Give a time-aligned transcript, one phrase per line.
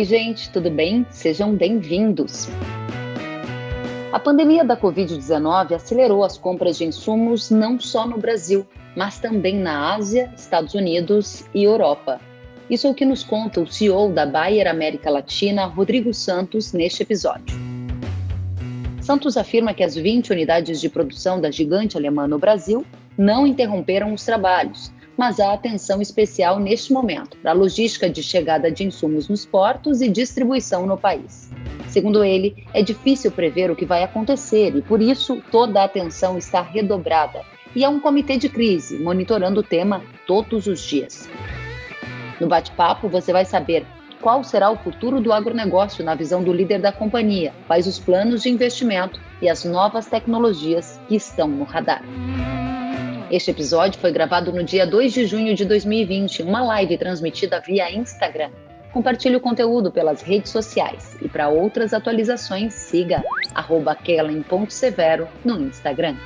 [0.00, 1.04] Oi, gente, tudo bem?
[1.10, 2.48] Sejam bem-vindos.
[4.10, 8.66] A pandemia da Covid-19 acelerou as compras de insumos não só no Brasil,
[8.96, 12.18] mas também na Ásia, Estados Unidos e Europa.
[12.70, 17.02] Isso é o que nos conta o CEO da Bayer América Latina, Rodrigo Santos, neste
[17.02, 17.54] episódio.
[19.02, 22.86] Santos afirma que as 20 unidades de produção da gigante alemã no Brasil
[23.18, 24.90] não interromperam os trabalhos,
[25.20, 30.00] mas há atenção especial neste momento para a logística de chegada de insumos nos portos
[30.00, 31.50] e distribuição no país.
[31.88, 36.38] Segundo ele, é difícil prever o que vai acontecer e, por isso, toda a atenção
[36.38, 37.42] está redobrada.
[37.76, 41.28] E há um comitê de crise monitorando o tema todos os dias.
[42.40, 43.84] No bate-papo, você vai saber
[44.22, 48.44] qual será o futuro do agronegócio na visão do líder da companhia, quais os planos
[48.44, 52.02] de investimento e as novas tecnologias que estão no radar.
[53.30, 57.88] Este episódio foi gravado no dia 2 de junho de 2020, uma live transmitida via
[57.88, 58.50] Instagram.
[58.92, 63.22] Compartilhe o conteúdo pelas redes sociais e para outras atualizações siga
[64.02, 66.16] kellen.severo no Instagram.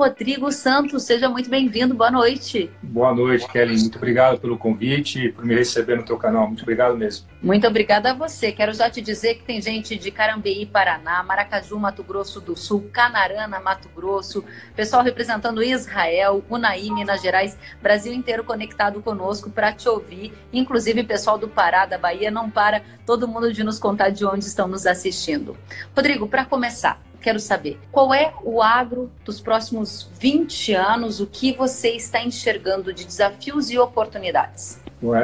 [0.00, 1.02] Rodrigo Santos.
[1.02, 1.92] Seja muito bem-vindo.
[1.92, 2.70] Boa noite.
[2.82, 3.78] Boa noite, Kelly.
[3.78, 6.46] Muito obrigado pelo convite e por me receber no teu canal.
[6.46, 7.26] Muito obrigado mesmo.
[7.42, 8.50] Muito obrigada a você.
[8.50, 12.88] Quero já te dizer que tem gente de Carambeí, Paraná, Maracaju, Mato Grosso do Sul,
[12.90, 14.42] Canarana, Mato Grosso,
[14.74, 20.32] pessoal representando Israel, Unaí, Minas Gerais, Brasil inteiro conectado conosco para te ouvir.
[20.50, 24.46] Inclusive, pessoal do Pará, da Bahia, não para todo mundo de nos contar de onde
[24.46, 25.58] estão nos assistindo.
[25.94, 31.52] Rodrigo, para começar, quero saber qual é o agro dos próximos 20 anos, o que
[31.52, 34.80] você está enxergando de desafios e oportunidades?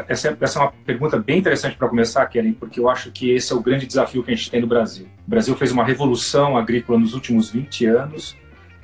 [0.08, 3.30] Essa, é, essa é uma pergunta bem interessante para começar, Kelly, porque eu acho que
[3.30, 5.06] esse é o grande desafio que a gente tem no Brasil.
[5.26, 8.36] O Brasil fez uma revolução agrícola nos últimos 20 anos,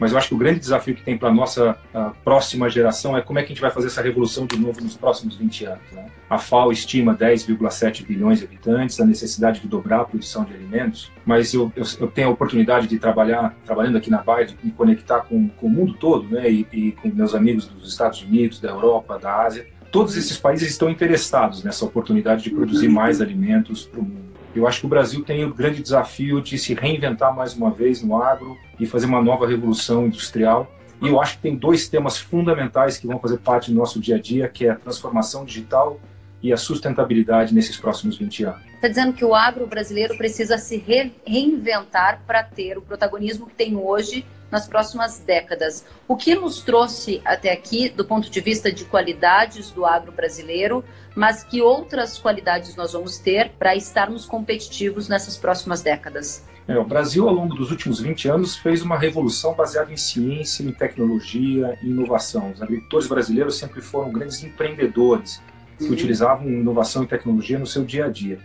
[0.03, 1.79] mas eu acho que o grande desafio que tem para a nossa
[2.25, 4.97] próxima geração é como é que a gente vai fazer essa revolução de novo nos
[4.97, 5.93] próximos 20 anos.
[5.93, 6.07] Né?
[6.29, 11.13] A FAO estima 10,7 bilhões de habitantes, a necessidade de dobrar a produção de alimentos,
[11.25, 14.73] mas eu, eu, eu tenho a oportunidade de trabalhar, trabalhando aqui na Baia, de me
[14.73, 16.51] conectar com, com o mundo todo, né?
[16.51, 19.69] E, e com meus amigos dos Estados Unidos, da Europa, da Ásia.
[19.93, 24.32] Todos esses países estão interessados nessa oportunidade de produzir mais alimentos para o mundo.
[24.55, 28.03] Eu acho que o Brasil tem o grande desafio de se reinventar mais uma vez
[28.03, 30.71] no agro e fazer uma nova revolução industrial.
[31.01, 34.17] E eu acho que tem dois temas fundamentais que vão fazer parte do nosso dia
[34.17, 35.99] a dia, que é a transformação digital
[36.43, 38.63] e a sustentabilidade nesses próximos 20 anos.
[38.75, 43.77] Está dizendo que o agro brasileiro precisa se reinventar para ter o protagonismo que tem
[43.77, 45.85] hoje nas próximas décadas.
[46.07, 50.85] O que nos trouxe até aqui, do ponto de vista de qualidades do agro brasileiro,
[51.17, 56.45] mas que outras qualidades nós vamos ter para estarmos competitivos nessas próximas décadas?
[56.69, 60.63] É, o Brasil, ao longo dos últimos 20 anos, fez uma revolução baseada em ciência,
[60.63, 62.53] em tecnologia e inovação.
[62.53, 65.43] Os agricultores brasileiros sempre foram grandes empreendedores
[65.79, 65.93] que uhum.
[65.93, 68.39] utilizavam inovação e tecnologia no seu dia a dia.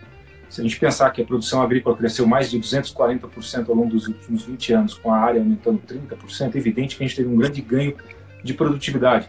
[0.48, 4.08] Se a gente pensar que a produção agrícola cresceu mais de 240% ao longo dos
[4.08, 7.36] últimos 20 anos, com a área aumentando 30%, é evidente que a gente teve um
[7.36, 7.94] grande ganho
[8.42, 9.28] de produtividade.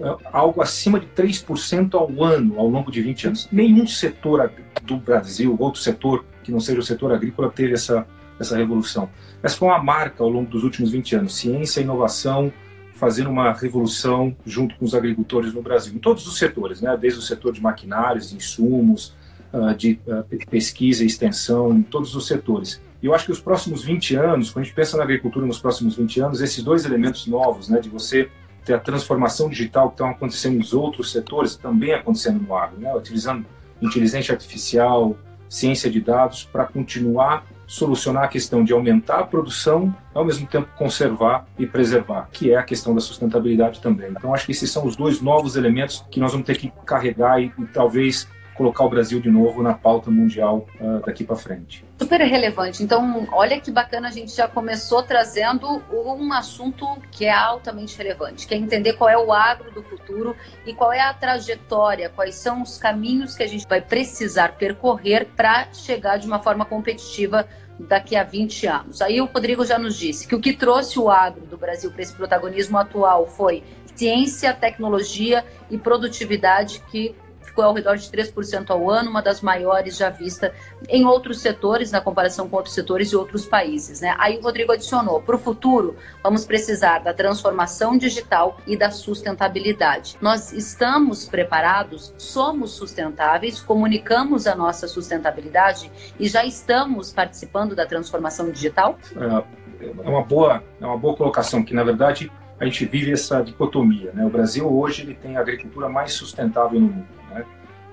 [0.00, 3.48] É algo acima de 3% ao ano ao longo de 20 anos.
[3.50, 8.06] Nenhum setor do Brasil, outro setor que não seja o setor agrícola, teve essa,
[8.38, 9.08] essa revolução.
[9.42, 11.36] Essa foi uma marca ao longo dos últimos 20 anos.
[11.36, 12.52] Ciência inovação
[12.96, 16.96] fazendo uma revolução junto com os agricultores no Brasil, em todos os setores, né?
[16.96, 19.14] desde o setor de maquinários, de insumos,
[19.52, 22.80] uh, de uh, pesquisa e extensão, em todos os setores.
[23.02, 25.58] E eu acho que os próximos 20 anos, quando a gente pensa na agricultura nos
[25.58, 28.28] próximos 20 anos, esses dois elementos novos, né, de você
[28.64, 32.94] ter a transformação digital que estão acontecendo nos outros setores, também acontecendo no agro, né,
[32.94, 33.46] utilizando
[33.80, 35.16] inteligência artificial,
[35.48, 40.68] ciência de dados para continuar solucionar a questão de aumentar a produção, ao mesmo tempo
[40.76, 44.10] conservar e preservar, que é a questão da sustentabilidade também.
[44.10, 47.42] Então, acho que esses são os dois novos elementos que nós vamos ter que carregar
[47.42, 51.84] e, e talvez colocar o Brasil de novo na pauta mundial uh, daqui para frente.
[51.98, 52.82] Super relevante.
[52.82, 58.46] Então, olha que bacana, a gente já começou trazendo um assunto que é altamente relevante,
[58.46, 62.34] que é entender qual é o agro do futuro e qual é a trajetória, quais
[62.34, 67.46] são os caminhos que a gente vai precisar percorrer para chegar de uma forma competitiva
[67.78, 69.02] daqui a 20 anos.
[69.02, 72.02] Aí o Rodrigo já nos disse que o que trouxe o agro do Brasil para
[72.02, 73.62] esse protagonismo atual foi
[73.94, 77.14] ciência, tecnologia e produtividade que
[77.56, 80.52] ficou ao redor de 3% ao ano, uma das maiores já vista
[80.90, 84.02] em outros setores, na comparação com outros setores de outros países.
[84.02, 84.14] Né?
[84.18, 90.18] Aí o Rodrigo adicionou: para o futuro, vamos precisar da transformação digital e da sustentabilidade.
[90.20, 98.50] Nós estamos preparados, somos sustentáveis, comunicamos a nossa sustentabilidade e já estamos participando da transformação
[98.50, 98.98] digital?
[99.16, 103.40] É, é uma boa, é uma boa colocação, que na verdade a gente vive essa
[103.42, 104.12] dicotomia.
[104.12, 104.24] Né?
[104.24, 107.06] O Brasil hoje ele tem a agricultura mais sustentável no mundo.
[107.30, 107.44] Né?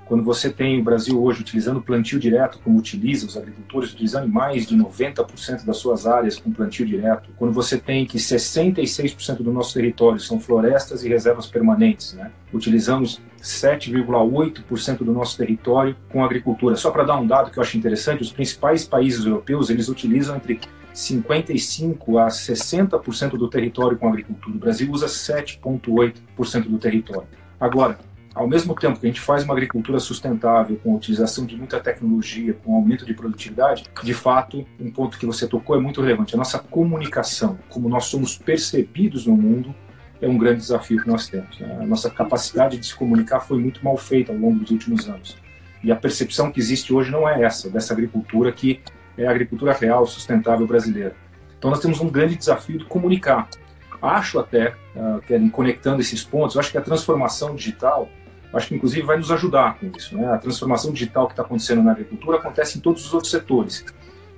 [0.06, 4.68] Quando você tem o Brasil hoje utilizando plantio direto, como utiliza, os agricultores utilizando mais
[4.68, 9.74] de 90% das suas áreas com plantio direto, quando você tem que 66% do nosso
[9.74, 12.32] território são florestas e reservas permanentes, né?
[12.54, 16.76] utilizamos 7,8% do nosso território com agricultura.
[16.76, 20.36] Só para dar um dado que eu acho interessante, os principais países europeus eles utilizam
[20.36, 20.60] entre
[20.94, 24.56] 55 a 60% do território com agricultura.
[24.56, 27.28] O Brasil usa 7,8% do território.
[27.60, 27.98] Agora,
[28.36, 31.80] ao mesmo tempo que a gente faz uma agricultura sustentável, com a utilização de muita
[31.80, 36.34] tecnologia, com aumento de produtividade, de fato, um ponto que você tocou é muito relevante.
[36.34, 39.74] A nossa comunicação, como nós somos percebidos no mundo,
[40.20, 41.60] é um grande desafio que nós temos.
[41.60, 41.78] Né?
[41.82, 45.38] A nossa capacidade de se comunicar foi muito mal feita ao longo dos últimos anos.
[45.84, 48.80] E a percepção que existe hoje não é essa, dessa agricultura que
[49.18, 51.16] é a agricultura real, sustentável brasileira.
[51.58, 53.48] Então nós temos um grande desafio de comunicar.
[54.02, 58.10] Acho até, uh, conectando esses pontos, acho que a transformação digital
[58.54, 60.16] acho que inclusive vai nos ajudar com isso.
[60.16, 60.32] Né?
[60.32, 63.84] A transformação digital que está acontecendo na agricultura acontece em todos os outros setores.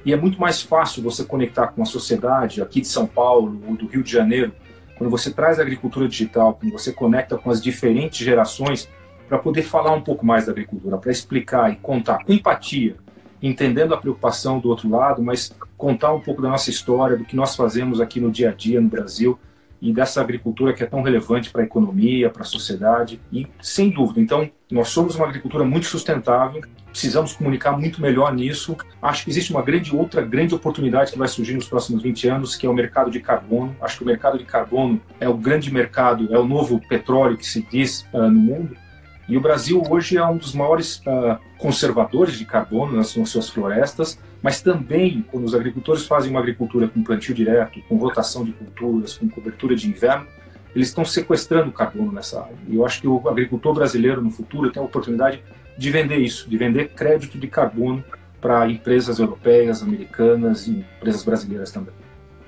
[0.06, 3.76] E é muito mais fácil você conectar com a sociedade aqui de São Paulo ou
[3.76, 4.54] do Rio de Janeiro,
[4.98, 8.88] quando você traz a agricultura digital, quando você conecta com as diferentes gerações,
[9.28, 12.96] para poder falar um pouco mais da agricultura, para explicar e contar com empatia,
[13.42, 17.36] entendendo a preocupação do outro lado, mas contar um pouco da nossa história, do que
[17.36, 19.38] nós fazemos aqui no dia a dia no Brasil
[19.82, 23.22] e dessa agricultura que é tão relevante para a economia, para a sociedade.
[23.32, 28.76] E, sem dúvida, então, nós somos uma agricultura muito sustentável, precisamos comunicar muito melhor nisso.
[29.02, 32.56] Acho que existe uma grande outra grande oportunidade que vai surgir nos próximos 20 anos,
[32.56, 33.76] que é o mercado de carbono.
[33.82, 37.46] Acho que o mercado de carbono é o grande mercado, é o novo petróleo que
[37.46, 38.78] se diz uh, no mundo.
[39.28, 43.50] E o Brasil hoje é um dos maiores uh, conservadores de carbono nas, nas, suas
[43.50, 48.52] florestas, mas também quando os agricultores fazem uma agricultura com plantio direto, com rotação de
[48.52, 50.28] culturas, com cobertura de inverno,
[50.76, 52.56] eles estão sequestrando carbono nessa área.
[52.68, 55.42] E eu acho que o agricultor brasileiro no futuro tem a oportunidade
[55.76, 58.04] de vender isso, de vender crédito de carbono
[58.40, 62.05] para empresas europeias, americanas e empresas brasileiras também.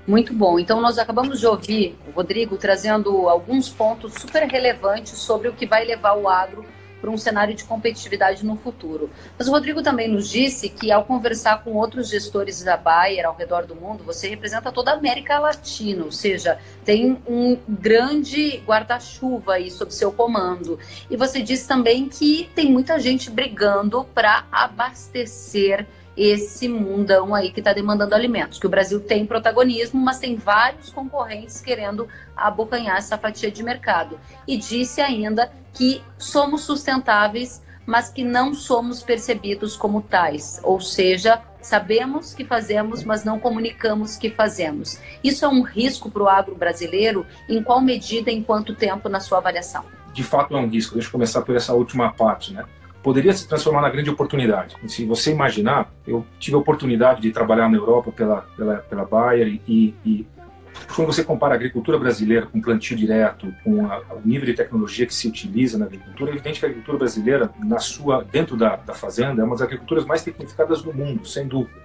[0.08, 0.58] Muito bom.
[0.58, 5.66] Então, nós acabamos de ouvir o Rodrigo trazendo alguns pontos super relevantes sobre o que
[5.66, 6.64] vai levar o agro
[6.98, 9.10] para um cenário de competitividade no futuro.
[9.38, 13.36] Mas o Rodrigo também nos disse que, ao conversar com outros gestores da Bayer ao
[13.36, 19.56] redor do mundo, você representa toda a América Latina, ou seja, tem um grande guarda-chuva
[19.56, 20.78] aí sob seu comando.
[21.10, 25.86] E você disse também que tem muita gente brigando para abastecer
[26.18, 28.58] esse mundão aí que está demandando alimentos.
[28.58, 34.18] Que o Brasil tem protagonismo, mas tem vários concorrentes querendo abocanhar essa fatia de mercado.
[34.46, 40.60] E disse ainda que somos sustentáveis, mas que não somos percebidos como tais.
[40.64, 44.98] Ou seja, sabemos que fazemos, mas não comunicamos que fazemos.
[45.22, 47.24] Isso é um risco para o agro brasileiro?
[47.48, 49.84] Em qual medida, em quanto tempo, na sua avaliação?
[50.12, 50.94] De fato, é um risco.
[50.94, 52.64] Deixa eu começar por essa última parte, né?
[53.08, 54.76] Poderia se transformar na grande oportunidade.
[54.86, 59.58] Se você imaginar, eu tive a oportunidade de trabalhar na Europa pela, pela, pela Bayer
[59.66, 60.26] e, e
[60.94, 65.06] quando você compara a agricultura brasileira com plantio direto, com a, o nível de tecnologia
[65.06, 68.76] que se utiliza na agricultura, é evidente que a agricultura brasileira, na sua, dentro da,
[68.76, 71.80] da fazenda, é uma das agriculturas mais tecnificadas do mundo, sem dúvida.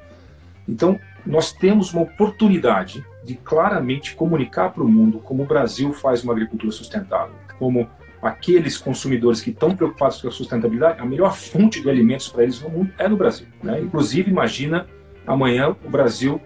[0.68, 6.22] Então, nós temos uma oportunidade de claramente comunicar para o mundo como o Brasil faz
[6.22, 7.90] uma agricultura sustentável, como
[8.24, 12.62] aqueles consumidores que estão preocupados com a sustentabilidade, a melhor fonte de alimentos para eles
[12.62, 13.48] no mundo é no Brasil.
[13.62, 13.82] Né?
[13.82, 14.88] Inclusive, imagina
[15.28, 16.42] amanhã o Brasil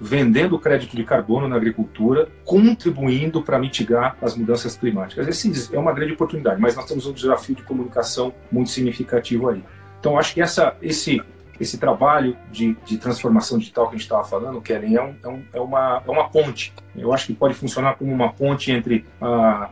[0.00, 5.28] vendendo crédito de carbono na agricultura, contribuindo para mitigar as mudanças climáticas.
[5.28, 9.62] Esse é uma grande oportunidade, mas nós temos um desafio de comunicação muito significativo aí.
[10.00, 11.22] Então, acho que essa, esse,
[11.60, 15.42] esse trabalho de, de transformação digital que a gente estava falando, Kellen, é, é, um,
[15.52, 16.72] é, uma, é uma ponte.
[16.96, 19.68] Eu acho que pode funcionar como uma ponte entre a,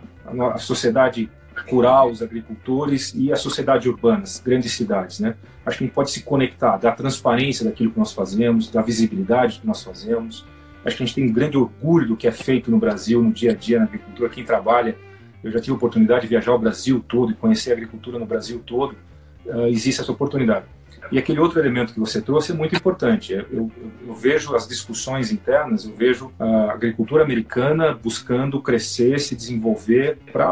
[0.55, 1.31] a sociedade
[1.69, 5.35] rural, os agricultores e a sociedade urbana, as grandes cidades, né?
[5.65, 9.61] Acho que a gente pode se conectar, dar transparência daquilo que nós fazemos, da visibilidade
[9.61, 10.47] que nós fazemos.
[10.85, 13.33] Acho que a gente tem um grande orgulho do que é feito no Brasil, no
[13.33, 14.31] dia a dia na agricultura.
[14.31, 14.97] Quem trabalha,
[15.43, 18.27] eu já tive a oportunidade de viajar o Brasil todo e conhecer a agricultura no
[18.27, 18.97] Brasil todo.
[19.45, 20.67] Uh, existe essa oportunidade.
[21.11, 23.33] E aquele outro elemento que você trouxe é muito importante.
[23.33, 23.71] Eu,
[24.07, 30.49] eu, vejo as discussões internas, eu vejo a agricultura americana buscando crescer, se desenvolver para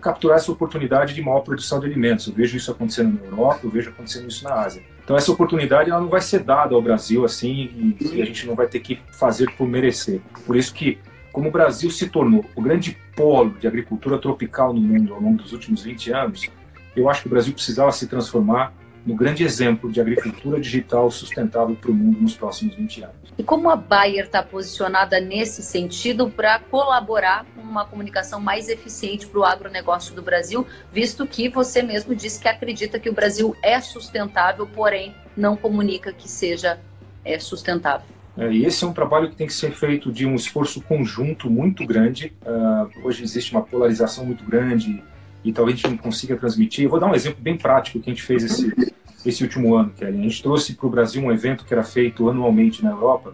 [0.00, 2.26] capturar essa oportunidade de maior produção de alimentos.
[2.26, 4.82] Eu vejo isso acontecendo na Europa, eu vejo acontecendo isso na Ásia.
[5.04, 8.44] Então essa oportunidade ela não vai ser dada ao Brasil assim e, e a gente
[8.46, 10.20] não vai ter que fazer por merecer.
[10.44, 10.98] Por isso que
[11.36, 15.36] como o Brasil se tornou o grande polo de agricultura tropical no mundo ao longo
[15.36, 16.50] dos últimos 20 anos,
[16.96, 18.72] eu acho que o Brasil precisava se transformar
[19.06, 23.16] no grande exemplo de agricultura digital sustentável para o mundo nos próximos 20 anos.
[23.38, 29.26] E como a Bayer está posicionada nesse sentido para colaborar com uma comunicação mais eficiente
[29.26, 33.54] para o agronegócio do Brasil, visto que você mesmo disse que acredita que o Brasil
[33.62, 36.80] é sustentável, porém não comunica que seja
[37.24, 38.16] é, sustentável?
[38.36, 41.48] É, e esse é um trabalho que tem que ser feito de um esforço conjunto
[41.48, 42.32] muito grande.
[42.42, 45.02] Uh, hoje existe uma polarização muito grande
[45.46, 46.84] e talvez a gente não consiga transmitir.
[46.84, 48.92] Eu vou dar um exemplo bem prático que a gente fez esse,
[49.24, 50.18] esse último ano, Kelly.
[50.18, 53.32] A gente trouxe para o Brasil um evento que era feito anualmente na Europa,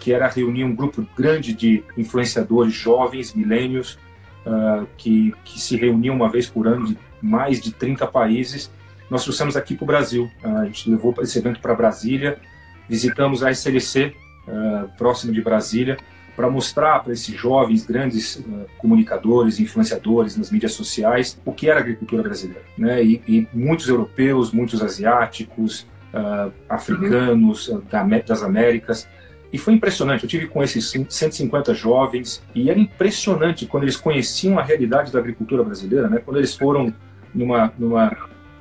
[0.00, 3.96] que era reunir um grupo grande de influenciadores jovens, milênios,
[4.44, 8.68] uh, que, que se reuniam uma vez por ano de mais de 30 países.
[9.08, 10.28] Nós trouxemos aqui para o Brasil.
[10.42, 12.40] Uh, a gente levou esse evento para Brasília,
[12.88, 14.12] visitamos a SLC,
[14.48, 15.96] uh, próximo de Brasília,
[16.34, 21.78] para mostrar para esses jovens, grandes uh, comunicadores, influenciadores nas mídias sociais, o que era
[21.78, 22.62] a agricultura brasileira.
[22.76, 23.04] Né?
[23.04, 27.82] E, e muitos europeus, muitos asiáticos, uh, africanos, uhum.
[27.90, 29.08] da, das Américas.
[29.52, 30.24] E foi impressionante.
[30.24, 35.18] Eu tive com esses 150 jovens e era impressionante quando eles conheciam a realidade da
[35.18, 36.22] agricultura brasileira, né?
[36.24, 36.92] Quando eles foram
[37.34, 38.16] numa, numa,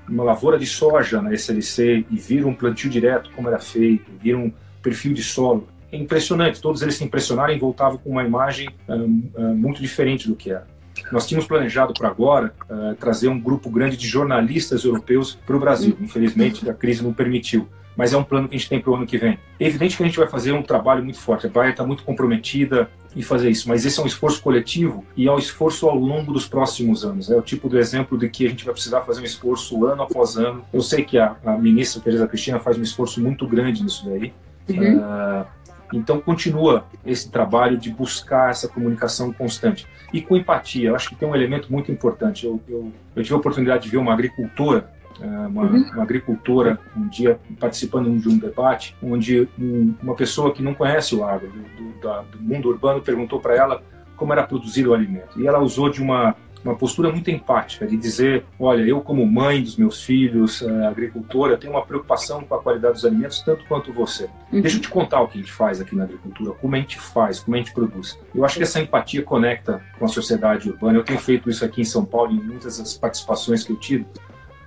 [0.07, 4.51] numa lavoura de soja na SLC e viram um plantio direto como era feito, viram
[4.81, 6.61] perfil de solo, é impressionante.
[6.61, 10.67] Todos eles se impressionaram e voltavam com uma imagem um, muito diferente do que era.
[11.11, 15.59] Nós tínhamos planejado para agora uh, trazer um grupo grande de jornalistas europeus para o
[15.59, 15.97] Brasil.
[15.99, 17.67] Infelizmente, a crise não permitiu.
[17.95, 19.37] Mas é um plano que a gente tem para o ano que vem.
[19.59, 21.45] É evidente que a gente vai fazer um trabalho muito forte.
[21.45, 25.27] A Bayer está muito comprometida em fazer isso, mas esse é um esforço coletivo e
[25.27, 27.29] é um esforço ao longo dos próximos anos.
[27.29, 30.03] É o tipo do exemplo de que a gente vai precisar fazer um esforço ano
[30.03, 30.63] após ano.
[30.71, 34.33] Eu sei que a, a ministra Teresa Cristina faz um esforço muito grande nisso daí.
[34.69, 34.97] Uhum.
[34.97, 35.45] Uh,
[35.93, 39.87] então, continua esse trabalho de buscar essa comunicação constante.
[40.13, 42.45] E com empatia, eu acho que tem um elemento muito importante.
[42.45, 44.89] Eu, eu, eu tive a oportunidade de ver uma agricultora,
[45.21, 45.91] eh, uma, uhum.
[45.93, 51.15] uma agricultora, um dia participando de um debate, onde um, uma pessoa que não conhece
[51.15, 53.83] o agro, do, do, da, do mundo urbano, perguntou para ela
[54.15, 55.39] como era produzido o alimento.
[55.39, 59.61] E ela usou de uma uma postura muito empática de dizer, olha, eu como mãe
[59.61, 63.91] dos meus filhos, uh, agricultora, tenho uma preocupação com a qualidade dos alimentos tanto quanto
[63.91, 64.29] você.
[64.51, 64.61] Uhum.
[64.61, 66.99] Deixa eu te contar o que a gente faz aqui na agricultura, como a gente
[66.99, 68.19] faz, como a gente produz.
[68.33, 70.97] Eu acho que essa empatia conecta com a sociedade urbana.
[70.97, 74.05] Eu tenho feito isso aqui em São Paulo em muitas das participações que eu tive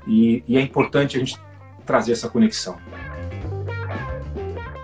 [0.06, 1.38] e, e é importante a gente
[1.84, 2.76] trazer essa conexão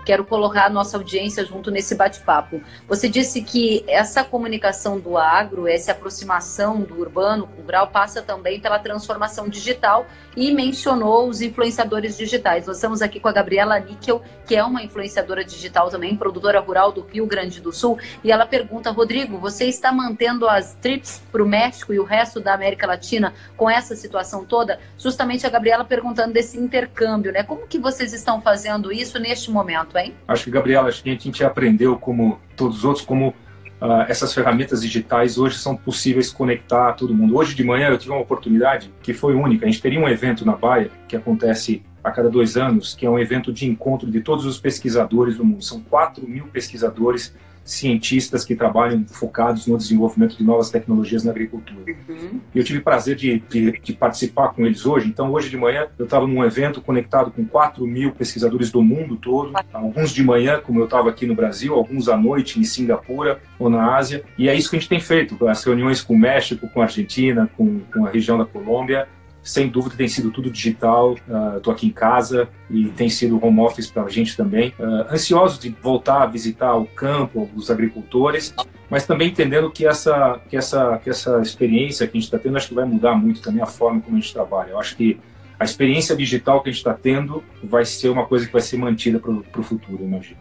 [0.05, 2.61] quero colocar a nossa audiência junto nesse bate-papo.
[2.87, 8.21] Você disse que essa comunicação do agro, essa aproximação do urbano com o rural, passa
[8.21, 10.05] também pela transformação digital
[10.35, 12.67] e mencionou os influenciadores digitais.
[12.67, 16.91] Nós estamos aqui com a Gabriela Níquel, que é uma influenciadora digital também, produtora rural
[16.91, 21.43] do Rio Grande do Sul, e ela pergunta, Rodrigo, você está mantendo as trips para
[21.43, 24.79] o México e o resto da América Latina com essa situação toda?
[24.97, 27.43] Justamente a Gabriela perguntando desse intercâmbio, né?
[27.43, 29.90] Como que vocês estão fazendo isso neste momento,
[30.27, 33.33] Acho que, Gabriela, acho que a gente aprendeu, como todos os outros, como
[33.81, 37.35] Uh, essas ferramentas digitais hoje são possíveis conectar todo mundo.
[37.35, 39.65] Hoje de manhã eu tive uma oportunidade que foi única.
[39.65, 43.09] A gente teria um evento na Baia que acontece a cada dois anos, que é
[43.09, 45.63] um evento de encontro de todos os pesquisadores do mundo.
[45.63, 51.95] São 4 mil pesquisadores cientistas que trabalham focados no desenvolvimento de novas tecnologias na agricultura.
[52.07, 52.39] Uhum.
[52.53, 55.07] Eu tive o prazer de, de, de, participar com eles hoje.
[55.07, 59.15] Então, hoje de manhã, eu estava num evento conectado com 4 mil pesquisadores do mundo
[59.15, 63.39] todo, alguns de manhã, como eu estava aqui no Brasil, alguns à noite em Singapura
[63.59, 64.23] ou na Ásia.
[64.37, 66.85] E é isso que a gente tem feito, as reuniões com o México, com a
[66.85, 69.07] Argentina, com, com a região da Colômbia,
[69.43, 71.15] sem dúvida tem sido tudo digital.
[71.57, 74.73] Estou uh, aqui em casa e tem sido home office para a gente também.
[74.79, 78.53] Uh, ansioso de voltar a visitar o campo, os agricultores,
[78.89, 82.57] mas também entendendo que essa, que essa, que essa experiência que a gente está tendo,
[82.57, 84.71] acho que vai mudar muito também a forma como a gente trabalha.
[84.71, 85.19] Eu acho que
[85.59, 88.77] a experiência digital que a gente está tendo vai ser uma coisa que vai ser
[88.77, 90.39] mantida para o futuro, imagino.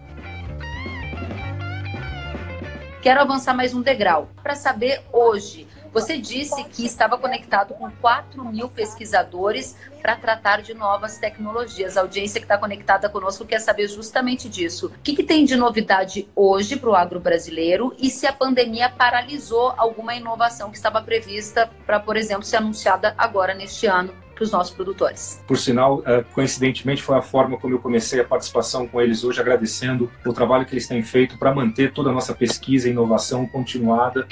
[3.03, 8.45] Quero avançar mais um degrau para saber hoje você disse que estava conectado com 4
[8.45, 11.97] mil pesquisadores para tratar de novas tecnologias.
[11.97, 14.87] A audiência que está conectada conosco quer saber justamente disso.
[14.87, 18.89] O que, que tem de novidade hoje para o agro brasileiro e se a pandemia
[18.89, 24.45] paralisou alguma inovação que estava prevista para, por exemplo, ser anunciada agora neste ano para
[24.45, 25.43] os nossos produtores.
[25.47, 29.39] Por sinal, é, coincidentemente, foi a forma como eu comecei a participação com eles hoje,
[29.39, 33.47] agradecendo o trabalho que eles têm feito para manter toda a nossa pesquisa e inovação
[33.47, 34.27] continuada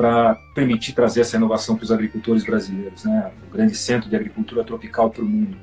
[0.00, 3.30] para permitir trazer essa inovação para os agricultores brasileiros, né?
[3.46, 5.58] O grande centro de agricultura tropical para o mundo.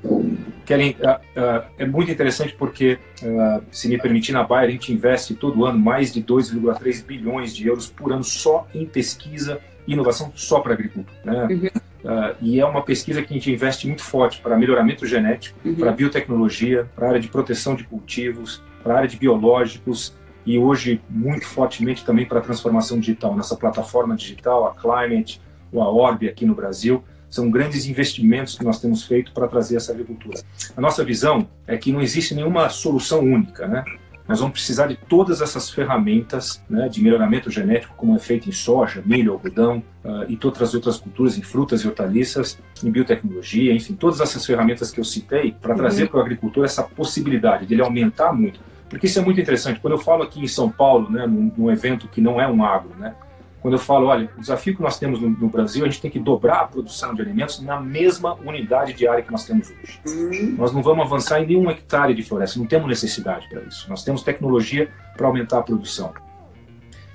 [0.63, 4.93] Kelly, uh, uh, é muito interessante porque, uh, se me permitir, na Bayer a gente
[4.93, 9.93] investe todo ano mais de 2,3 bilhões de euros por ano só em pesquisa e
[9.93, 11.17] inovação só para agricultura.
[11.25, 11.71] Né?
[12.03, 12.35] Uhum.
[12.39, 15.73] e é uma pesquisa que a gente investe muito forte para melhoramento genético, uhum.
[15.73, 20.15] para biotecnologia, para área de proteção de cultivos, para área de biológicos,
[20.47, 23.35] e hoje muito fortemente também para a transformação digital.
[23.35, 25.41] Nessa plataforma digital, a Climate,
[25.73, 29.91] o Aorb aqui no Brasil, são grandes investimentos que nós temos feito para trazer essa
[29.91, 30.39] agricultura.
[30.75, 33.83] A nossa visão é que não existe nenhuma solução única, né?
[34.25, 38.51] Nós vamos precisar de todas essas ferramentas né, de melhoramento genético, como é feito em
[38.51, 43.73] soja, milho, algodão uh, e todas as outras culturas, em frutas e hortaliças, em biotecnologia,
[43.73, 45.77] enfim, todas essas ferramentas que eu citei para uhum.
[45.77, 48.59] trazer para o agricultor essa possibilidade de ele aumentar muito.
[48.89, 49.79] Porque isso é muito interessante.
[49.79, 52.63] Quando eu falo aqui em São Paulo, né, num, num evento que não é um
[52.63, 53.13] agro, né,
[53.61, 56.11] quando eu falo, olha, o desafio que nós temos no, no, Brasil, a gente tem
[56.11, 59.99] que dobrar a produção de alimentos na mesma unidade de área que nós temos hoje.
[60.07, 60.55] Uhum.
[60.57, 63.89] Nós não vamos avançar em nenhum hectare de floresta, não temos necessidade para isso.
[63.89, 66.13] Nós temos tecnologia para aumentar a produção.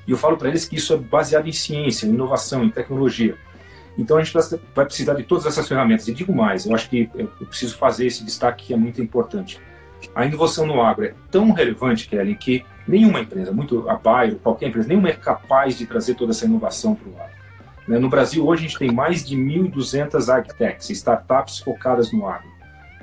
[0.07, 3.37] E eu falo para eles que isso é baseado em ciência, em inovação, em tecnologia.
[3.97, 4.37] Então a gente
[4.75, 6.09] vai precisar de todas essas ferramentas.
[6.09, 9.61] E digo mais, eu acho que eu preciso fazer esse destaque que é muito importante.
[10.15, 14.69] A inovação no agro é tão relevante, Kelly, que Nenhuma empresa, muito a Bayer, qualquer
[14.69, 17.37] empresa, nenhuma é capaz de trazer toda essa inovação para o agro.
[17.87, 17.99] Né?
[17.99, 22.51] No Brasil, hoje, a gente tem mais de 1.200 agtechs, startups focadas no agro.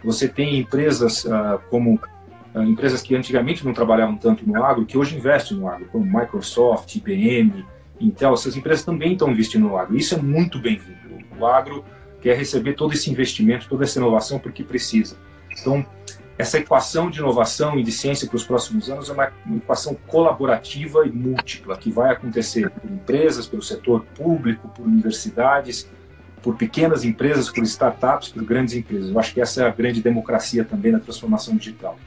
[0.03, 1.95] Você tem empresas uh, como
[2.53, 6.05] uh, empresas que antigamente não trabalhavam tanto no agro, que hoje investem no agro, como
[6.05, 7.65] Microsoft, IBM,
[7.99, 9.97] Intel, essas empresas também estão investindo no agro.
[9.97, 10.99] Isso é muito bem-vindo.
[11.37, 11.85] O agro
[12.21, 15.17] quer receber todo esse investimento, toda essa inovação, porque precisa.
[15.57, 15.85] Então,
[16.39, 21.05] essa equação de inovação e de ciência para os próximos anos é uma, equação colaborativa
[21.05, 25.89] e múltipla, que vai acontecer por empresas, pelo setor público, por universidades,
[26.41, 29.09] por pequenas empresas, por startups, por grandes empresas.
[29.09, 31.99] Eu acho que essa é a grande democracia também na transformação digital.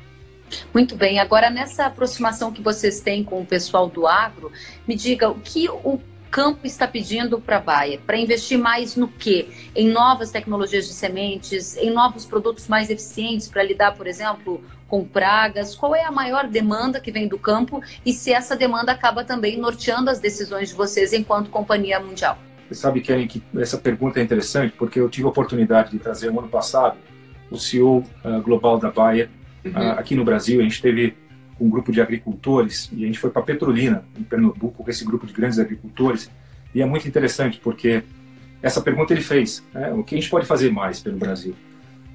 [0.73, 1.21] Muito bem.
[1.21, 4.51] Agora, nessa aproximação que vocês têm com o pessoal do agro,
[4.89, 6.01] me diga o que o
[6.33, 8.01] campo está pedindo para a Bayer?
[8.01, 9.49] Para investir mais no quê?
[9.77, 15.05] Em novas tecnologias de sementes, em novos produtos mais eficientes para lidar, por exemplo, com
[15.05, 15.77] pragas?
[15.77, 19.59] Qual é a maior demanda que vem do campo e se essa demanda acaba também
[19.59, 22.39] norteando as decisões de vocês enquanto companhia mundial?
[22.67, 26.33] Você sabe, Karen, que essa pergunta é interessante porque eu tive a oportunidade de trazer
[26.33, 26.97] no ano passado
[27.51, 29.29] o CEO uh, ah, global da Bayer
[29.63, 29.73] uhum.
[29.73, 30.61] uh, aqui no Brasil.
[30.61, 31.15] A gente teve
[31.63, 35.05] com um grupo de agricultores e a gente foi para Petrolina, em Pernambuco, com esse
[35.05, 36.29] grupo de grandes agricultores.
[36.75, 38.03] E é muito interessante porque
[38.61, 41.55] essa pergunta ele fez: né, o que a gente pode fazer mais pelo Brasil?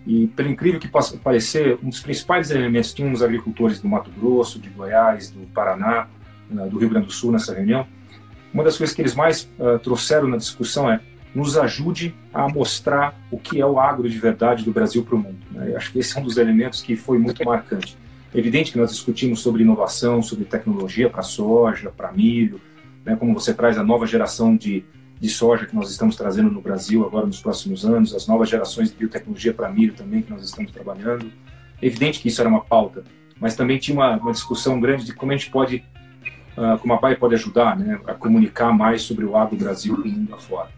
[0.06, 4.60] E, pelo incrível que possa parecer, um dos principais elementos, tínhamos agricultores do Mato Grosso,
[4.60, 6.08] de Goiás, do Paraná,
[6.50, 7.86] né, do Rio Grande do Sul nessa reunião.
[8.54, 11.00] Uma das coisas que eles mais uh, trouxeram na discussão é
[11.36, 15.20] nos ajude a mostrar o que é o agro de verdade do Brasil para o
[15.20, 15.38] mundo.
[15.52, 15.76] Né?
[15.76, 17.98] Acho que esse é um dos elementos que foi muito marcante.
[18.34, 22.60] Evidente que nós discutimos sobre inovação, sobre tecnologia para soja, para milho,
[23.06, 24.84] né, como você traz a nova geração de,
[25.20, 28.92] de soja que nós estamos trazendo no Brasil agora nos próximos anos, as novas gerações
[28.92, 31.32] de biotecnologia para milho também que nós estamos trabalhando.
[31.82, 33.04] Evidente que isso era uma pauta,
[33.40, 35.84] mas também tinha uma, uma discussão grande de como a gente pode,
[36.58, 40.06] uh, como a PAI pode ajudar né, a comunicar mais sobre o agro Brasil para
[40.06, 40.70] o mundo afora.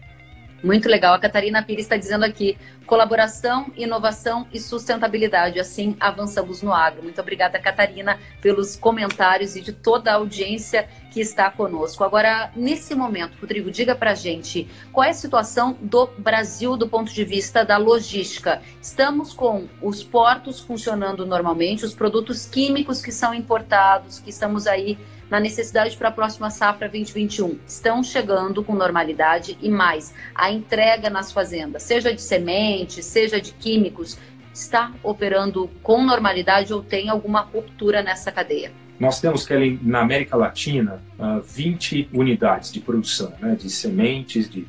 [0.62, 1.14] Muito legal.
[1.14, 5.58] A Catarina Pires está dizendo aqui: colaboração, inovação e sustentabilidade.
[5.58, 7.02] Assim avançamos no agro.
[7.02, 12.04] Muito obrigada, Catarina, pelos comentários e de toda a audiência que está conosco.
[12.04, 17.12] Agora, nesse momento, Rodrigo, diga para gente qual é a situação do Brasil do ponto
[17.12, 18.60] de vista da logística.
[18.82, 24.98] Estamos com os portos funcionando normalmente, os produtos químicos que são importados, que estamos aí
[25.30, 31.08] na necessidade para a próxima safra 2021 estão chegando com normalidade e mais, a entrega
[31.08, 34.18] nas fazendas, seja de sementes, seja de químicos,
[34.52, 38.72] está operando com normalidade ou tem alguma ruptura nessa cadeia?
[38.98, 41.00] Nós temos, Kelly, na América Latina,
[41.42, 44.66] 20 ah, unidades de produção né, de sementes, de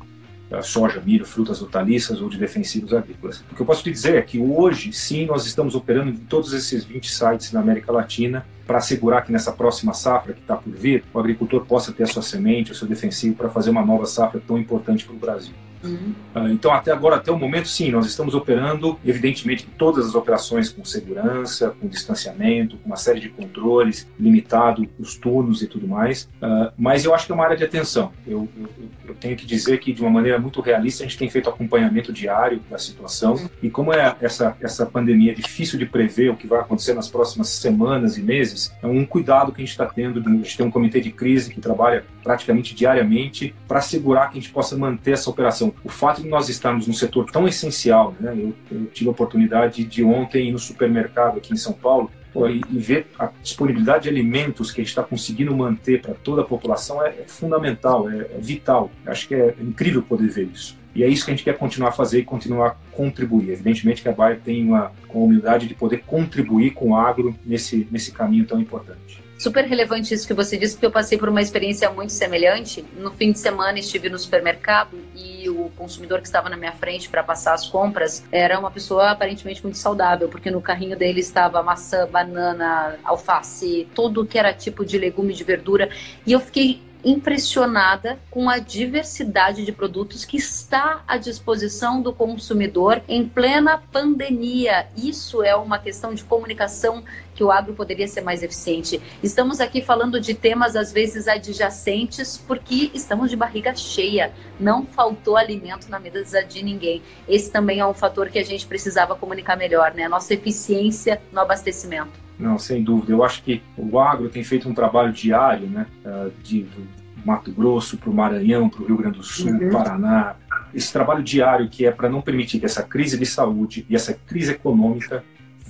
[0.62, 3.44] soja, milho, frutas, hortaliças ou de defensivos agrícolas.
[3.50, 6.52] O que eu posso te dizer é que hoje, sim, nós estamos operando em todos
[6.52, 10.72] esses 20 sites na América Latina para assegurar que nessa próxima safra que está por
[10.72, 14.06] vir, o agricultor possa ter a sua semente, o seu defensivo para fazer uma nova
[14.06, 15.52] safra tão importante para o Brasil.
[15.82, 16.14] Uhum.
[16.50, 20.84] Então, até agora, até o momento, sim, nós estamos operando, evidentemente, todas as operações com
[20.84, 26.28] segurança, com distanciamento, com uma série de controles, limitado os turnos e tudo mais.
[26.42, 28.12] Uh, mas eu acho que é uma área de atenção.
[28.26, 28.68] Eu, eu,
[29.08, 32.12] eu, tenho que dizer que, de uma maneira muito realista, a gente tem feito acompanhamento
[32.12, 33.34] diário da situação.
[33.34, 33.48] Uhum.
[33.62, 37.08] E como é essa, essa pandemia é difícil de prever o que vai acontecer nas
[37.08, 40.20] próximas semanas e meses, é um cuidado que a gente está tendo.
[40.20, 44.40] A gente tem um comitê de crise que trabalha praticamente diariamente para assegurar que a
[44.40, 48.32] gente possa manter essa operação o fato de nós estarmos num setor tão essencial, né?
[48.36, 52.48] eu, eu tive a oportunidade de ontem ir no supermercado aqui em São Paulo pô,
[52.48, 56.42] e, e, ver a disponibilidade de alimentos que a gente está conseguindo manter para toda
[56.42, 58.90] a população é, é fundamental, é, é, vital.
[59.06, 60.78] Acho que é incrível poder ver isso.
[60.94, 63.50] E é isso que a gente quer continuar a fazer e continuar a contribuir.
[63.50, 67.88] Evidentemente que a Bayer tem uma, uma humildade de poder contribuir com o agro nesse,
[67.90, 69.22] nesse caminho tão importante.
[69.42, 72.84] Super relevante isso que você disse, porque eu passei por uma experiência muito semelhante.
[72.96, 77.08] No fim de semana estive no supermercado e o consumidor que estava na minha frente
[77.08, 81.60] para passar as compras era uma pessoa aparentemente muito saudável, porque no carrinho dele estava
[81.60, 85.90] maçã, banana, alface, tudo que era tipo de legume, de verdura.
[86.24, 93.02] E eu fiquei impressionada com a diversidade de produtos que está à disposição do consumidor
[93.08, 94.86] em plena pandemia.
[94.96, 97.02] Isso é uma questão de comunicação
[97.34, 99.00] que o agro poderia ser mais eficiente.
[99.22, 104.32] Estamos aqui falando de temas às vezes adjacentes porque estamos de barriga cheia.
[104.58, 107.02] Não faltou alimento na mesa de ninguém.
[107.28, 110.04] Esse também é um fator que a gente precisava comunicar melhor, né?
[110.04, 112.10] A nossa eficiência no abastecimento.
[112.38, 113.12] Não, sem dúvida.
[113.12, 115.86] Eu acho que o agro tem feito um trabalho diário, né?
[116.04, 116.86] Ah, de, do
[117.24, 119.70] Mato Grosso para o Maranhão, para o Rio Grande do Sul, uhum.
[119.70, 120.36] Paraná.
[120.74, 124.14] Esse trabalho diário que é para não permitir que essa crise de saúde e essa
[124.14, 125.22] crise econômica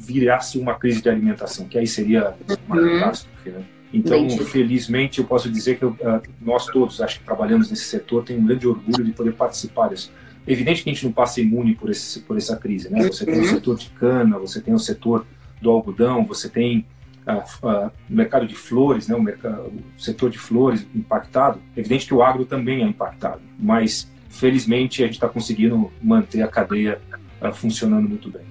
[0.03, 2.35] virasse uma crise de alimentação, que aí seria
[2.67, 2.99] uma uhum.
[3.01, 3.65] catástrofe, né?
[3.95, 8.25] Então, felizmente, eu posso dizer que eu, ah, nós todos, acho que trabalhamos nesse setor,
[8.25, 10.11] tem um grande orgulho de poder participar disso.
[10.47, 13.03] Evidente que a gente não passa imune por, esse, por essa crise, né?
[13.07, 13.45] Você tem o uhum.
[13.45, 15.27] setor de cana, você tem o setor
[15.61, 16.87] do algodão, você tem
[18.09, 21.61] o mercado de flores, né, o, mercado, o setor de flores impactado.
[21.77, 26.49] Evidente que o agro também é impactado, mas felizmente a gente está conseguindo manter a
[26.49, 27.01] cadeia
[27.41, 28.43] uh, funcionando muito bem.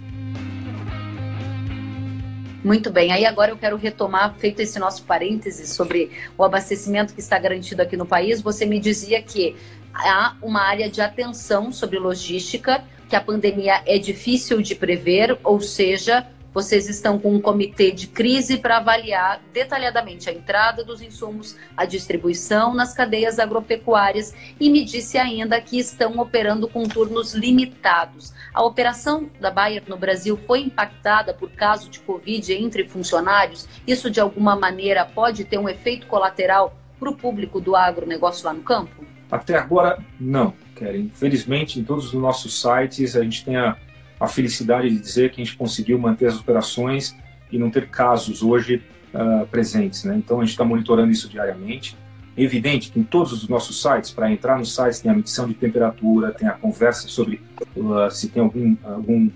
[2.64, 7.20] Muito bem, aí agora eu quero retomar, feito esse nosso parêntese sobre o abastecimento que
[7.20, 9.56] está garantido aqui no país, você me dizia que
[9.92, 15.60] há uma área de atenção sobre logística, que a pandemia é difícil de prever, ou
[15.60, 21.56] seja, vocês estão com um comitê de crise para avaliar detalhadamente a entrada dos insumos,
[21.76, 28.34] a distribuição nas cadeias agropecuárias e me disse ainda que estão operando com turnos limitados.
[28.54, 33.68] A operação da Bayer no Brasil foi impactada por caso de Covid entre funcionários?
[33.88, 38.54] Isso de alguma maneira pode ter um efeito colateral para o público do agronegócio lá
[38.54, 39.06] no campo?
[39.32, 41.04] Até agora, não, Keren.
[41.04, 43.78] Infelizmente, em todos os nossos sites, a gente tem a
[44.22, 47.16] a felicidade de dizer que a gente conseguiu manter as operações
[47.52, 48.80] e não ter casos hoje
[49.16, 50.04] uh, presentes.
[50.04, 50.16] Né?
[50.16, 51.98] Então a gente está monitorando isso diariamente.
[52.38, 55.48] É evidente que em todos os nossos sites, para entrar nos sites, tem a medição
[55.48, 57.42] de temperatura, tem a conversa sobre
[57.76, 59.28] uh, se tem algum, algum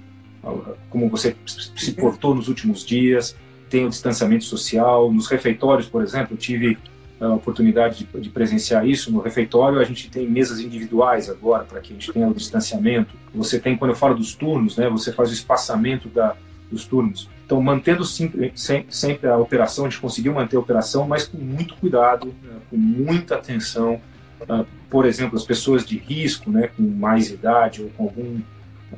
[0.43, 3.35] uh, como você se portou nos últimos dias,
[3.71, 5.11] tem o distanciamento social.
[5.11, 6.77] Nos refeitórios, por exemplo, tive
[7.19, 9.79] a oportunidade de, de, presenciar isso no refeitório.
[9.79, 13.15] A gente tem mesas individuais agora para que a gente tenha o distanciamento.
[13.33, 16.35] Você tem, quando eu falo dos turnos, né, você faz o espaçamento da,
[16.69, 17.29] dos turnos.
[17.45, 18.51] Então, mantendo sempre,
[18.89, 22.77] sempre a operação, a gente conseguiu manter a operação, mas com muito cuidado, né, com
[22.77, 24.01] muita atenção.
[24.41, 28.41] Uh, por exemplo, as pessoas de risco, né, com mais idade ou com algum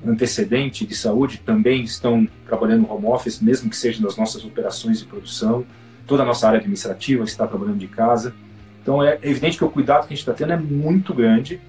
[0.06, 5.06] antecedente de saúde, também estão trabalhando home office, mesmo que seja nas nossas operações de
[5.06, 5.66] produção
[6.08, 8.34] toda a nossa área administrativa está trabalhando de casa.
[8.82, 11.60] Então é evidente que o cuidado que a gente está tendo é muito grande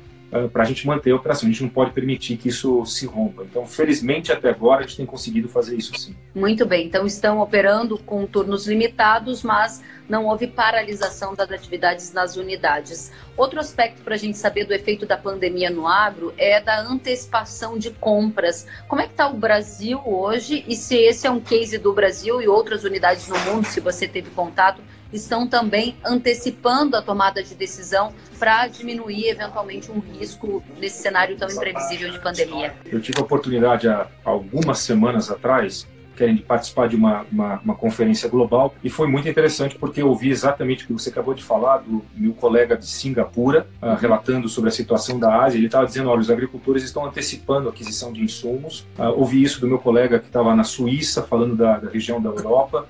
[0.52, 1.48] para a gente manter a operação.
[1.48, 3.44] A gente não pode permitir que isso se rompa.
[3.44, 6.14] Então, felizmente, até agora, a gente tem conseguido fazer isso sim.
[6.34, 6.86] Muito bem.
[6.86, 13.12] Então, estão operando com turnos limitados, mas não houve paralisação das atividades nas unidades.
[13.36, 17.78] Outro aspecto para a gente saber do efeito da pandemia no agro é da antecipação
[17.78, 18.66] de compras.
[18.88, 22.40] Como é que está o Brasil hoje e se esse é um case do Brasil
[22.40, 24.80] e outras unidades no mundo, se você teve contato,
[25.12, 31.48] estão também antecipando a tomada de decisão para diminuir eventualmente um risco nesse cenário tão
[31.48, 32.74] imprevisível de pandemia.
[32.86, 35.86] Eu tive a oportunidade há algumas semanas atrás
[36.18, 40.30] querem participar de uma, uma, uma, conferência global e foi muito interessante porque eu ouvi
[40.30, 44.68] exatamente o que você acabou de falar do meu colega de Singapura uh, relatando sobre
[44.68, 45.58] a situação da Ásia.
[45.58, 48.80] Ele estava dizendo, olha, os agricultores estão antecipando a aquisição de insumos.
[48.98, 52.30] Uh, ouvi isso do meu colega que estava na Suíça falando da, da região da
[52.30, 52.88] Europa.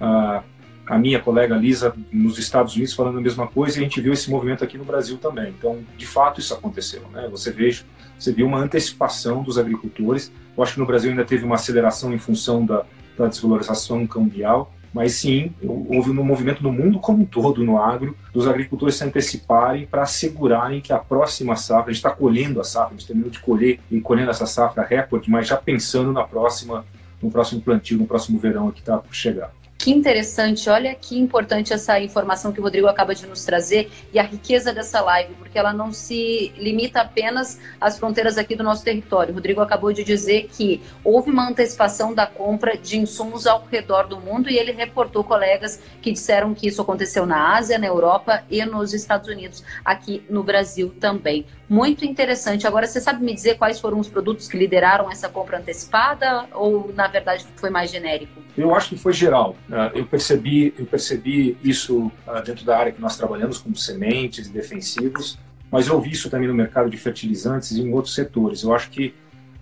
[0.00, 0.42] Uh,
[0.90, 4.12] a minha colega Lisa nos Estados Unidos falando a mesma coisa e a gente viu
[4.12, 5.54] esse movimento aqui no Brasil também.
[5.56, 7.02] Então, de fato, isso aconteceu.
[7.12, 7.28] Né?
[7.30, 7.84] Você, veja,
[8.18, 10.32] você viu uma antecipação dos agricultores.
[10.56, 12.84] Eu acho que no Brasil ainda teve uma aceleração em função da,
[13.16, 18.16] da desvalorização cambial, mas sim, houve um movimento no mundo como um todo, no agro,
[18.32, 22.64] dos agricultores se anteciparem para assegurarem que a próxima safra, a gente está colhendo a
[22.64, 26.24] safra, a gente terminou de colher e colhendo essa safra recorde, mas já pensando na
[26.24, 26.84] próxima,
[27.22, 29.52] no próximo plantio, no próximo verão que está por chegar.
[29.80, 34.18] Que interessante, olha que importante essa informação que o Rodrigo acaba de nos trazer e
[34.18, 38.84] a riqueza dessa live, porque ela não se limita apenas às fronteiras aqui do nosso
[38.84, 39.32] território.
[39.32, 44.06] O Rodrigo acabou de dizer que houve uma antecipação da compra de insumos ao redor
[44.06, 48.44] do mundo e ele reportou colegas que disseram que isso aconteceu na Ásia, na Europa
[48.50, 51.46] e nos Estados Unidos, aqui no Brasil também.
[51.70, 52.66] Muito interessante.
[52.66, 56.92] Agora, você sabe me dizer quais foram os produtos que lideraram essa compra antecipada ou,
[56.92, 58.42] na verdade, foi mais genérico?
[58.58, 62.90] Eu acho que foi geral uh, eu percebi eu percebi isso uh, dentro da área
[62.90, 65.38] que nós trabalhamos com sementes e defensivos,
[65.70, 68.64] mas eu vi isso também no mercado de fertilizantes e em outros setores.
[68.64, 69.14] Eu acho que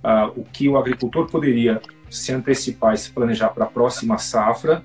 [0.02, 4.82] uh, o que o agricultor poderia se antecipar e se planejar para a próxima safra,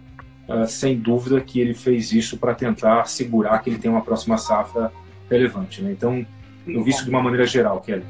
[0.67, 4.91] sem dúvida que ele fez isso para tentar assegurar que ele tem uma próxima safra
[5.29, 5.81] relevante.
[5.81, 5.93] Né?
[5.93, 6.25] Então,
[6.67, 8.03] eu vi isso de uma maneira geral, Kelly.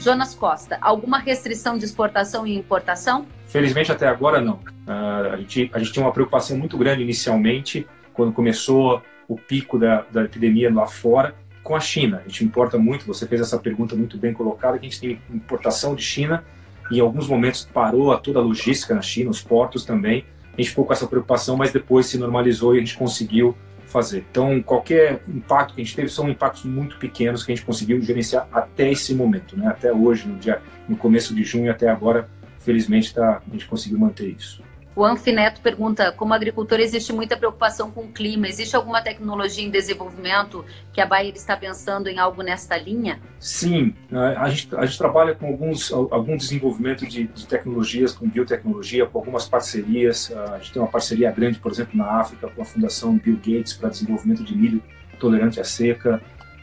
[0.00, 3.26] Jonas Costa, alguma restrição de exportação e importação?
[3.44, 4.54] Felizmente até agora não.
[4.54, 9.78] Uh, a, gente, a gente tinha uma preocupação muito grande inicialmente, quando começou o pico
[9.78, 12.22] da, da epidemia lá fora, com a China.
[12.24, 15.20] A gente importa muito, você fez essa pergunta muito bem colocada, que a gente tem
[15.32, 16.44] importação de China,
[16.90, 20.24] e em alguns momentos parou a toda a logística na China, os portos também.
[20.52, 23.54] A gente ficou com essa preocupação, mas depois se normalizou e a gente conseguiu
[23.90, 24.24] fazer.
[24.30, 28.00] Então, qualquer impacto que a gente teve são impactos muito pequenos que a gente conseguiu
[28.00, 29.66] gerenciar até esse momento, né?
[29.66, 32.28] Até hoje, no dia, no começo de junho até agora,
[32.60, 34.62] felizmente tá, a gente conseguiu manter isso.
[35.00, 38.46] O Anfineto pergunta: como agricultor, existe muita preocupação com o clima?
[38.46, 43.18] Existe alguma tecnologia em desenvolvimento que a Bayer está pensando em algo nesta linha?
[43.38, 49.06] Sim, a gente, a gente trabalha com alguns, algum desenvolvimento de, de tecnologias, com biotecnologia,
[49.06, 50.30] com algumas parcerias.
[50.32, 53.72] A gente tem uma parceria grande, por exemplo, na África, com a Fundação Bill Gates
[53.72, 54.82] para desenvolvimento de milho
[55.18, 56.20] tolerante à seca.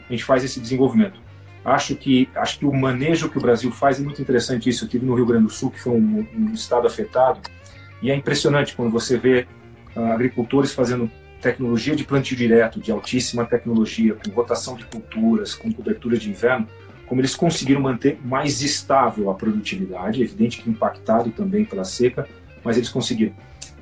[0.08, 1.20] A gente faz esse desenvolvimento.
[1.64, 4.84] Acho que, acho que o manejo que o Brasil faz é muito interessante isso.
[4.84, 7.40] Eu estive no Rio Grande do Sul, que foi um, um estado afetado,
[8.02, 9.46] e é impressionante quando você vê
[9.96, 15.72] uh, agricultores fazendo tecnologia de plantio direto, de altíssima tecnologia, com rotação de culturas, com
[15.72, 16.66] cobertura de inverno,
[17.06, 22.28] como eles conseguiram manter mais estável a produtividade, evidente que impactado também pela seca,
[22.62, 23.32] mas eles conseguiram.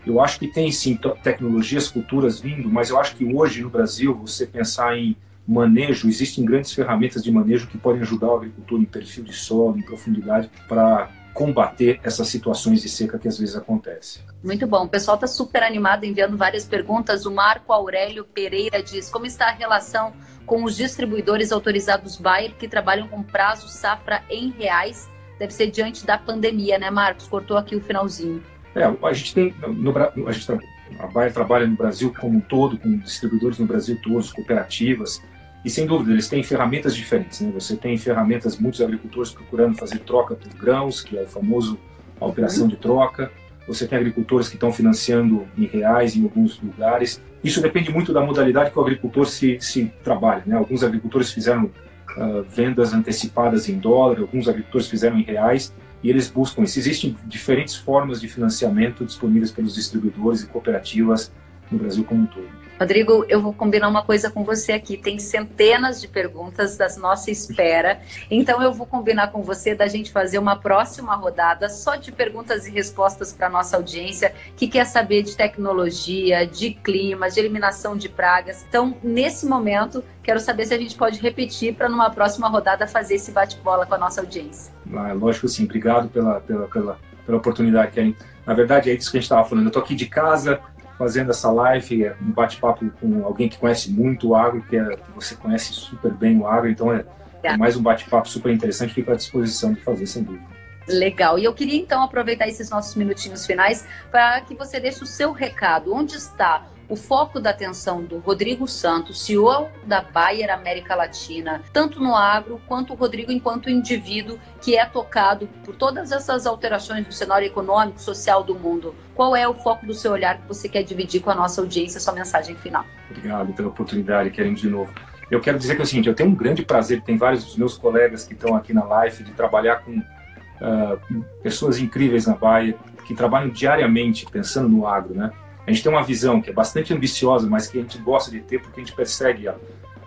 [0.07, 4.15] Eu acho que tem sim tecnologias futuras vindo, mas eu acho que hoje no Brasil,
[4.15, 8.85] você pensar em manejo, existem grandes ferramentas de manejo que podem ajudar o agricultor em
[8.85, 14.23] perfil de solo, em profundidade, para combater essas situações de seca que às vezes acontecem.
[14.43, 14.85] Muito bom.
[14.85, 17.27] O pessoal está super animado enviando várias perguntas.
[17.27, 20.15] O Marco Aurélio Pereira diz: como está a relação
[20.47, 25.09] com os distribuidores autorizados Bayer que trabalham com prazo safra em reais?
[25.39, 27.29] Deve ser diante da pandemia, né, Marcos?
[27.29, 28.43] Cortou aqui o finalzinho.
[28.75, 29.93] É, a gente tem no,
[30.27, 30.51] a, gente,
[30.99, 35.23] a Bayer trabalha no Brasil como um todo, com distribuidores no Brasil todos, cooperativas.
[35.65, 37.41] E sem dúvida, eles têm ferramentas diferentes.
[37.41, 37.51] Né?
[37.53, 41.79] Você tem ferramentas, muitos agricultores procurando fazer troca por grãos, que é o famoso
[42.21, 43.31] a operação de troca.
[43.67, 47.21] Você tem agricultores que estão financiando em reais em alguns lugares.
[47.43, 50.43] Isso depende muito da modalidade que o agricultor se, se trabalha.
[50.47, 50.57] Né?
[50.57, 56.31] Alguns agricultores fizeram uh, vendas antecipadas em dólar, alguns agricultores fizeram em reais e eles
[56.31, 56.79] buscam isso.
[56.79, 61.33] Existem diferentes formas de financiamento disponíveis pelos distribuidores e cooperativas
[61.71, 62.66] no Brasil como um todo.
[62.79, 64.97] Rodrigo, eu vou combinar uma coisa com você aqui.
[64.97, 68.01] Tem centenas de perguntas da nossa espera.
[68.31, 72.67] Então eu vou combinar com você da gente fazer uma próxima rodada só de perguntas
[72.67, 78.09] e respostas para nossa audiência que quer saber de tecnologia, de clima, de eliminação de
[78.11, 78.65] pragas.
[78.69, 83.15] Então, nesse momento, quero saber se a gente pode repetir para numa próxima rodada fazer
[83.15, 84.73] esse bate-bola com a nossa audiência.
[84.95, 85.65] Ah, lógico sim.
[85.65, 88.15] Obrigado pela, pela, pela, pela oportunidade, Karen.
[88.47, 89.65] Na verdade, é isso que a gente estava falando.
[89.65, 90.61] Eu estou aqui de casa,
[90.99, 94.97] fazendo essa live, é um bate-papo com alguém que conhece muito o agro, que, é,
[94.97, 97.05] que você conhece super bem o agro, então é,
[97.43, 100.57] é mais um bate-papo super interessante, fico à disposição de fazer, sem dúvida.
[100.89, 101.39] Legal.
[101.39, 105.33] E eu queria então aproveitar esses nossos minutinhos finais para que você deixe o seu
[105.33, 105.93] recado.
[105.93, 112.01] Onde está o foco da atenção do Rodrigo Santos, CEO da Bayer América Latina, tanto
[112.01, 117.13] no agro quanto o Rodrigo enquanto indivíduo que é tocado por todas essas alterações do
[117.13, 118.95] cenário econômico, social do mundo.
[119.15, 122.01] Qual é o foco do seu olhar que você quer dividir com a nossa audiência,
[122.01, 122.85] sua mensagem final?
[123.11, 124.93] Obrigado pela oportunidade, queremos de novo.
[125.31, 127.57] Eu quero dizer que é o seguinte, eu tenho um grande prazer, tem vários dos
[127.57, 132.77] meus colegas que estão aqui na live, de trabalhar com uh, pessoas incríveis na Bayer,
[133.05, 135.33] que trabalham diariamente pensando no agro, né?
[135.67, 138.41] A gente tem uma visão que é bastante ambiciosa, mas que a gente gosta de
[138.41, 139.61] ter porque a gente persegue ela,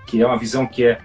[0.08, 1.00] que é uma visão que é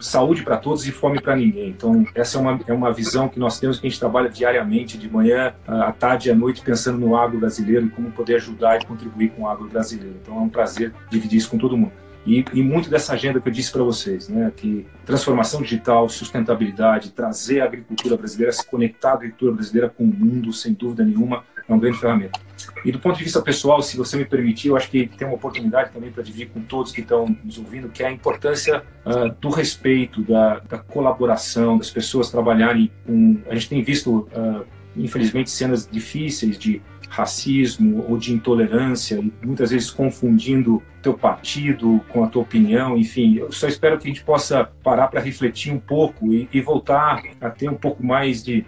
[0.00, 1.68] saúde para todos e fome para ninguém.
[1.68, 4.98] Então, essa é uma, é uma visão que nós temos que a gente trabalha diariamente,
[4.98, 8.80] de manhã, à tarde e à noite, pensando no agro brasileiro e como poder ajudar
[8.80, 10.16] e contribuir com o agro brasileiro.
[10.20, 11.92] Então, é um prazer dividir isso com todo mundo.
[12.24, 17.10] E, e muito dessa agenda que eu disse para vocês, né, que transformação digital, sustentabilidade,
[17.10, 21.44] trazer a agricultura brasileira, se conectar a agricultura brasileira com o mundo, sem dúvida nenhuma,
[21.68, 22.38] é uma grande ferramenta.
[22.84, 25.36] E do ponto de vista pessoal, se você me permitir, eu acho que tem uma
[25.36, 29.30] oportunidade também para dividir com todos que estão nos ouvindo, que é a importância uh,
[29.40, 33.40] do respeito, da, da, colaboração, das pessoas trabalharem com.
[33.48, 34.64] A gente tem visto, uh,
[34.96, 42.24] infelizmente, cenas difíceis de racismo ou de intolerância e muitas vezes confundindo teu partido com
[42.24, 45.78] a tua opinião, enfim, eu só espero que a gente possa parar para refletir um
[45.78, 48.64] pouco e, e, voltar a ter um pouco mais de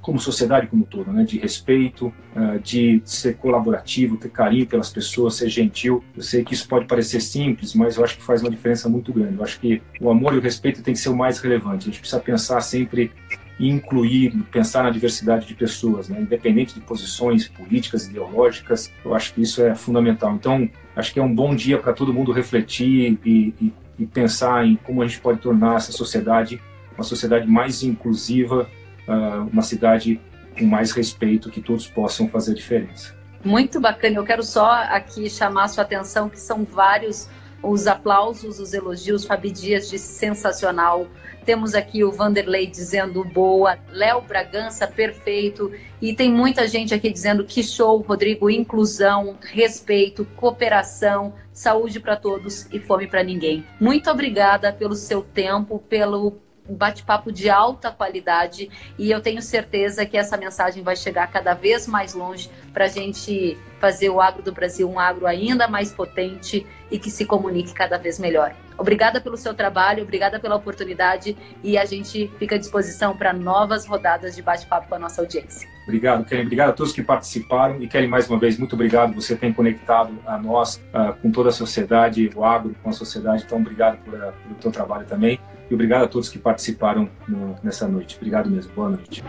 [0.00, 1.24] como sociedade como todo, né?
[1.24, 6.02] De respeito, uh, de ser colaborativo, ter carinho pelas pessoas, ser gentil.
[6.16, 9.12] Eu sei que isso pode parecer simples, mas eu acho que faz uma diferença muito
[9.12, 9.36] grande.
[9.36, 11.84] Eu acho que o amor e o respeito tem que ser o mais relevante.
[11.84, 13.12] A gente precisa pensar sempre
[13.58, 16.20] e incluir, pensar na diversidade de pessoas, né?
[16.20, 18.90] independente de posições políticas, ideológicas.
[19.04, 20.34] Eu acho que isso é fundamental.
[20.34, 24.66] Então, acho que é um bom dia para todo mundo refletir e, e, e, pensar
[24.66, 26.60] em como a gente pode tornar essa sociedade
[26.96, 28.68] uma sociedade mais inclusiva,
[29.08, 30.20] uh, uma cidade
[30.58, 33.14] com mais respeito, que todos possam fazer diferença.
[33.44, 34.16] Muito bacana.
[34.16, 37.28] Eu quero só aqui chamar a sua atenção que são vários
[37.64, 39.24] os aplausos, os elogios.
[39.24, 41.06] Fabi Dias disse sensacional.
[41.44, 47.44] Temos aqui o Vanderlei dizendo boa, Léo Bragança perfeito e tem muita gente aqui dizendo
[47.44, 53.64] que show, Rodrigo, inclusão, respeito, cooperação, saúde para todos e fome para ninguém.
[53.78, 60.06] Muito obrigada pelo seu tempo, pelo um bate-papo de alta qualidade e eu tenho certeza
[60.06, 64.42] que essa mensagem vai chegar cada vez mais longe para a gente fazer o agro
[64.42, 68.54] do Brasil um agro ainda mais potente e que se comunique cada vez melhor.
[68.78, 73.86] Obrigada pelo seu trabalho, obrigada pela oportunidade e a gente fica à disposição para novas
[73.86, 75.68] rodadas de bate-papo com a nossa audiência.
[75.84, 76.42] Obrigado, Kelly.
[76.42, 77.80] Obrigado a todos que participaram.
[77.80, 79.14] E Kelly, mais uma vez, muito obrigado.
[79.14, 83.44] Você tem conectado a nós uh, com toda a sociedade, o agro com a sociedade.
[83.44, 85.38] Então, obrigado uh, pelo teu trabalho também.
[85.70, 88.16] E obrigado a todos que participaram no, nessa noite.
[88.16, 88.72] Obrigado mesmo.
[88.74, 89.22] Boa noite.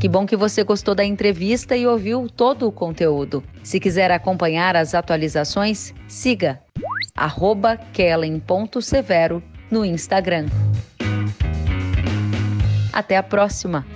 [0.00, 3.44] Que bom que você gostou da entrevista e ouviu todo o conteúdo.
[3.62, 6.58] Se quiser acompanhar as atualizações, siga
[7.92, 10.46] kellen.severo no Instagram.
[12.90, 13.86] Até a próxima!